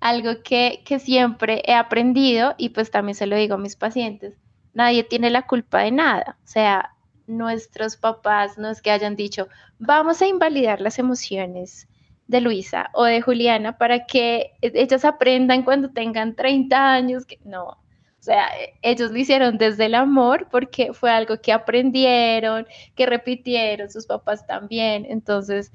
[0.00, 4.34] algo que, que siempre he aprendido y pues también se lo digo a mis pacientes,
[4.74, 6.90] nadie tiene la culpa de nada, o sea,
[7.28, 11.88] nuestros papás no es que hayan dicho, vamos a invalidar las emociones
[12.26, 17.78] de Luisa o de Juliana para que ellas aprendan cuando tengan 30 años, que no,
[18.26, 18.48] sea,
[18.82, 24.46] ellos lo hicieron desde el amor porque fue algo que aprendieron, que repitieron sus papás
[24.46, 25.06] también.
[25.08, 25.72] Entonces,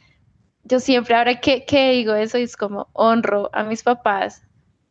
[0.63, 4.43] yo siempre, ahora que, digo eso, es como honro a mis papás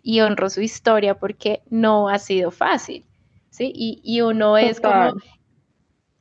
[0.03, 3.05] y honro su historia porque no ha sido fácil,
[3.51, 3.71] ¿sí?
[3.75, 5.15] Y, y uno es como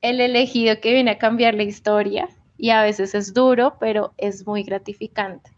[0.02, 2.28] el elegido que viene a cambiar la historia
[2.58, 5.52] y a veces es duro, pero es muy gratificante.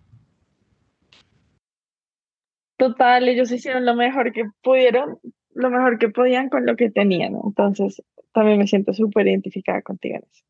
[2.77, 5.19] Total, ellos hicieron lo mejor que pudieron,
[5.53, 7.35] lo mejor que podían con lo que tenían.
[7.43, 8.01] Entonces,
[8.33, 10.43] también me siento súper identificada contigo en eso.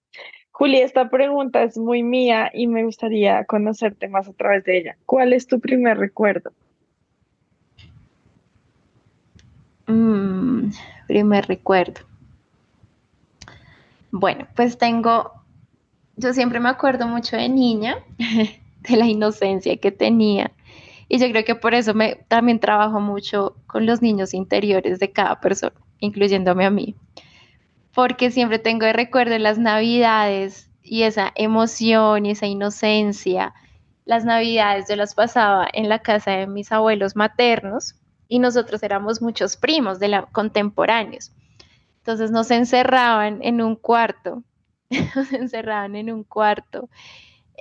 [0.51, 4.97] Juli, esta pregunta es muy mía y me gustaría conocerte más a través de ella.
[5.05, 6.51] ¿Cuál es tu primer recuerdo?
[9.87, 10.69] Mm,
[11.07, 12.01] primer recuerdo.
[14.11, 15.31] Bueno, pues tengo,
[16.17, 20.51] yo siempre me acuerdo mucho de niña, de la inocencia que tenía.
[21.13, 25.11] Y yo creo que por eso me, también trabajo mucho con los niños interiores de
[25.11, 26.95] cada persona, incluyéndome a mí.
[27.93, 33.53] Porque siempre tengo de recuerdo las navidades y esa emoción y esa inocencia.
[34.05, 37.95] Las navidades yo las pasaba en la casa de mis abuelos maternos
[38.29, 41.33] y nosotros éramos muchos primos de la, contemporáneos.
[41.97, 44.43] Entonces nos encerraban en un cuarto,
[45.15, 46.87] nos encerraban en un cuarto,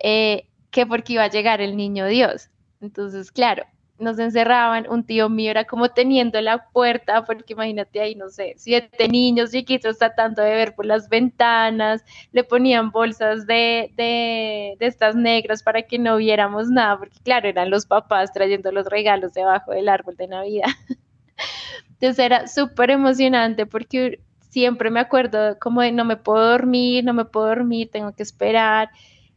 [0.01, 2.49] eh, que porque iba a llegar el niño Dios.
[2.81, 3.65] Entonces, claro,
[4.01, 8.55] nos encerraban, un tío mío era como teniendo la puerta, porque imagínate ahí, no sé,
[8.57, 12.03] siete niños chiquitos tratando de ver por las ventanas,
[12.33, 17.49] le ponían bolsas de, de, de, estas negras para que no viéramos nada, porque claro,
[17.49, 20.69] eran los papás trayendo los regalos debajo del árbol de Navidad.
[21.91, 27.13] Entonces era súper emocionante porque siempre me acuerdo como de no me puedo dormir, no
[27.13, 28.91] me puedo dormir, tengo que esperar.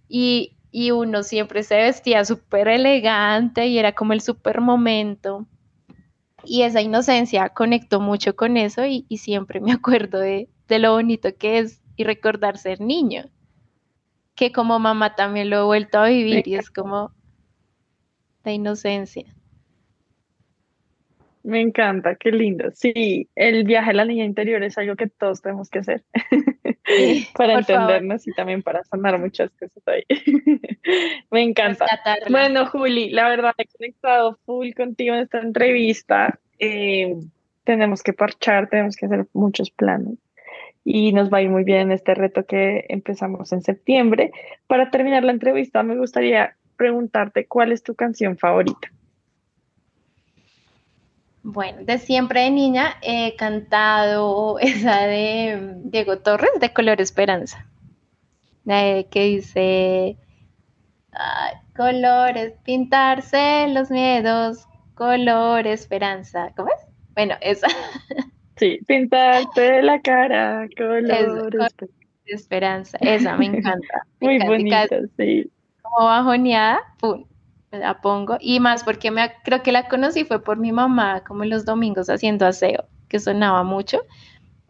[0.08, 0.56] Y,
[0.92, 5.46] uno siempre se vestía súper elegante y era como el súper momento.
[6.44, 11.30] Y esa inocencia conectó mucho con eso y, siempre me acuerdo de, de, lo bonito
[11.38, 13.30] que es y recordar ser niño,
[14.36, 17.12] que como mamá también lo he vuelto a vivir y es como
[18.44, 19.26] la inocencia.
[21.44, 22.72] Me encanta, qué lindo.
[22.74, 26.04] Sí, el viaje a la niña interior es algo que todos tenemos que hacer
[27.38, 30.04] para entendernos y también para sanar muchas cosas ahí.
[31.32, 31.86] Me encanta.
[32.30, 36.40] Bueno, Juli, la verdad he conectado full contigo en esta entrevista.
[36.60, 37.16] Eh,
[37.64, 40.18] tenemos que parchar, tenemos que hacer muchos planes
[40.86, 44.32] y nos va a ir muy bien este reto que empezamos en septiembre.
[44.68, 48.92] Para terminar la entrevista, me gustaría preguntarte cuál es tu canción favorita.
[51.44, 57.68] Bueno, de siempre de niña he cantado esa de Diego Torres, de Color Esperanza,
[58.66, 60.18] que dice,
[61.76, 66.54] colores, pintarse los miedos, color esperanza.
[66.56, 66.88] ¿Cómo es?
[67.14, 67.68] Bueno, esa.
[68.56, 71.52] Sí, pintarte la cara, color,
[72.28, 73.00] esperanza.
[73.02, 74.06] Esa me encanta.
[74.20, 74.88] Muy bonita,
[75.18, 75.52] sí.
[75.82, 77.26] Como bajoneada, pum,
[77.78, 78.38] la pongo.
[78.40, 82.10] Y más porque me, creo que la conocí fue por mi mamá, como los domingos
[82.10, 84.02] haciendo aseo, que sonaba mucho.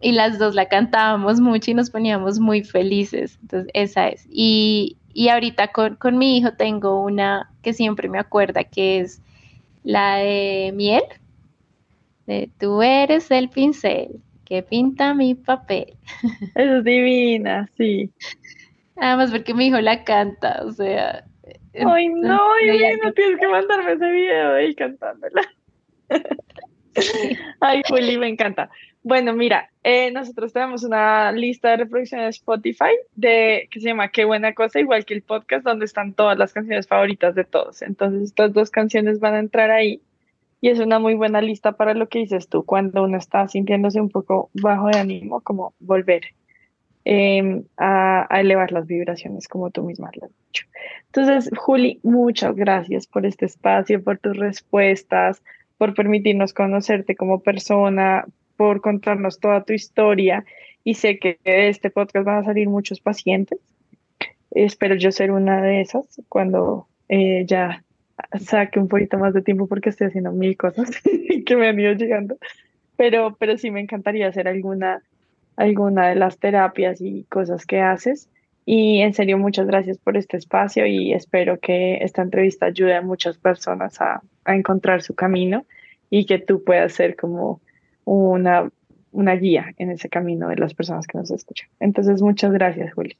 [0.01, 3.37] Y las dos la cantábamos mucho y nos poníamos muy felices.
[3.41, 4.27] Entonces, esa es.
[4.29, 9.21] Y, y ahorita con, con mi hijo tengo una que siempre me acuerda, que es
[9.83, 11.03] la de miel.
[12.25, 15.95] De tú eres el pincel que pinta mi papel.
[16.55, 18.11] Es divina, sí.
[18.95, 21.25] Además porque mi hijo la canta, o sea,
[21.73, 25.41] Ay, no, y no tienes que mandarme ese video de él cantándola.
[27.59, 28.69] Ay, Juli, me encanta.
[29.01, 34.09] Bueno, mira, eh, nosotros tenemos una lista de reproducción de Spotify de, que se llama
[34.09, 37.81] Qué buena cosa, igual que el podcast, donde están todas las canciones favoritas de todos.
[37.81, 40.01] Entonces, estas dos canciones van a entrar ahí
[40.61, 43.99] y es una muy buena lista para lo que dices tú, cuando uno está sintiéndose
[43.99, 46.21] un poco bajo de ánimo, como volver
[47.05, 50.65] Em, a, elevar las vibraciones, como tú misma has dicho.
[51.07, 55.43] Entonces, Juli, muchas gracias por este espacio, por tus respuestas,
[55.77, 58.25] por permitirnos conocerte como persona,
[58.55, 60.45] por contarnos toda tu historia.
[60.85, 63.59] Y sé que de este podcast van a salir muchos pacientes.
[64.51, 67.83] Espero yo ser una de esas cuando eh, ya
[68.39, 70.89] saque un poquito más de tiempo porque estoy haciendo mil cosas
[71.45, 72.37] que me han ido llegando.
[72.95, 75.01] Pero, pero sí me encantaría hacer alguna,
[75.55, 78.29] alguna de las terapias y cosas que haces.
[78.65, 83.01] Y en serio, muchas gracias por este espacio y espero que esta entrevista ayude a
[83.01, 85.65] muchas personas a, a encontrar su camino
[86.09, 87.59] y que tú puedas ser como
[88.05, 88.69] una,
[89.11, 91.69] una guía en ese camino de las personas que nos escuchan.
[91.79, 93.17] Entonces, muchas gracias, Juli.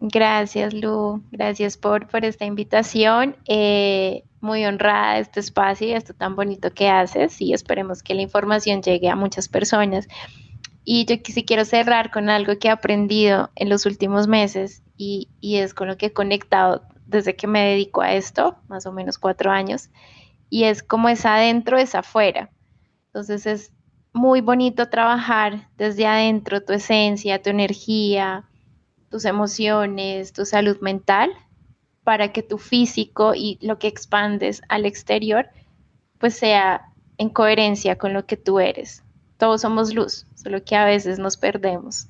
[0.00, 1.22] Gracias, Lu.
[1.30, 3.36] Gracias por, por esta invitación.
[3.46, 8.14] Eh, muy honrada de este espacio y esto tan bonito que haces y esperemos que
[8.14, 10.08] la información llegue a muchas personas.
[10.92, 15.28] Y yo sí quiero cerrar con algo que he aprendido en los últimos meses y,
[15.40, 18.92] y es con lo que he conectado desde que me dedico a esto, más o
[18.92, 19.88] menos cuatro años,
[20.48, 22.50] y es como es adentro, es afuera.
[23.06, 23.72] Entonces es
[24.12, 28.48] muy bonito trabajar desde adentro tu esencia, tu energía,
[29.10, 31.30] tus emociones, tu salud mental,
[32.02, 35.50] para que tu físico y lo que expandes al exterior,
[36.18, 39.04] pues sea en coherencia con lo que tú eres.
[39.40, 42.06] Todos somos luz, solo que a veces nos perdemos,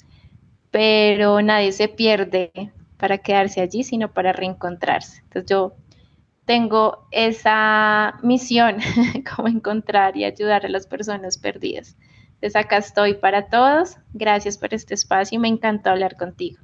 [0.73, 2.51] pero nadie se pierde
[2.97, 5.21] para quedarse allí, sino para reencontrarse.
[5.23, 5.75] Entonces yo
[6.45, 8.79] tengo esa misión
[9.37, 11.97] como encontrar y ayudar a las personas perdidas.
[12.35, 13.97] Entonces acá estoy para todos.
[14.13, 16.59] Gracias por este espacio y me encantó hablar contigo.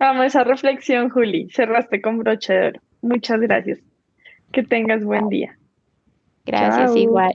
[0.00, 1.48] Vamos esa reflexión, Juli.
[1.50, 2.80] Cerraste con broche de oro.
[3.02, 3.78] Muchas gracias.
[4.50, 5.56] Que tengas buen día.
[6.44, 7.34] Gracias, igual.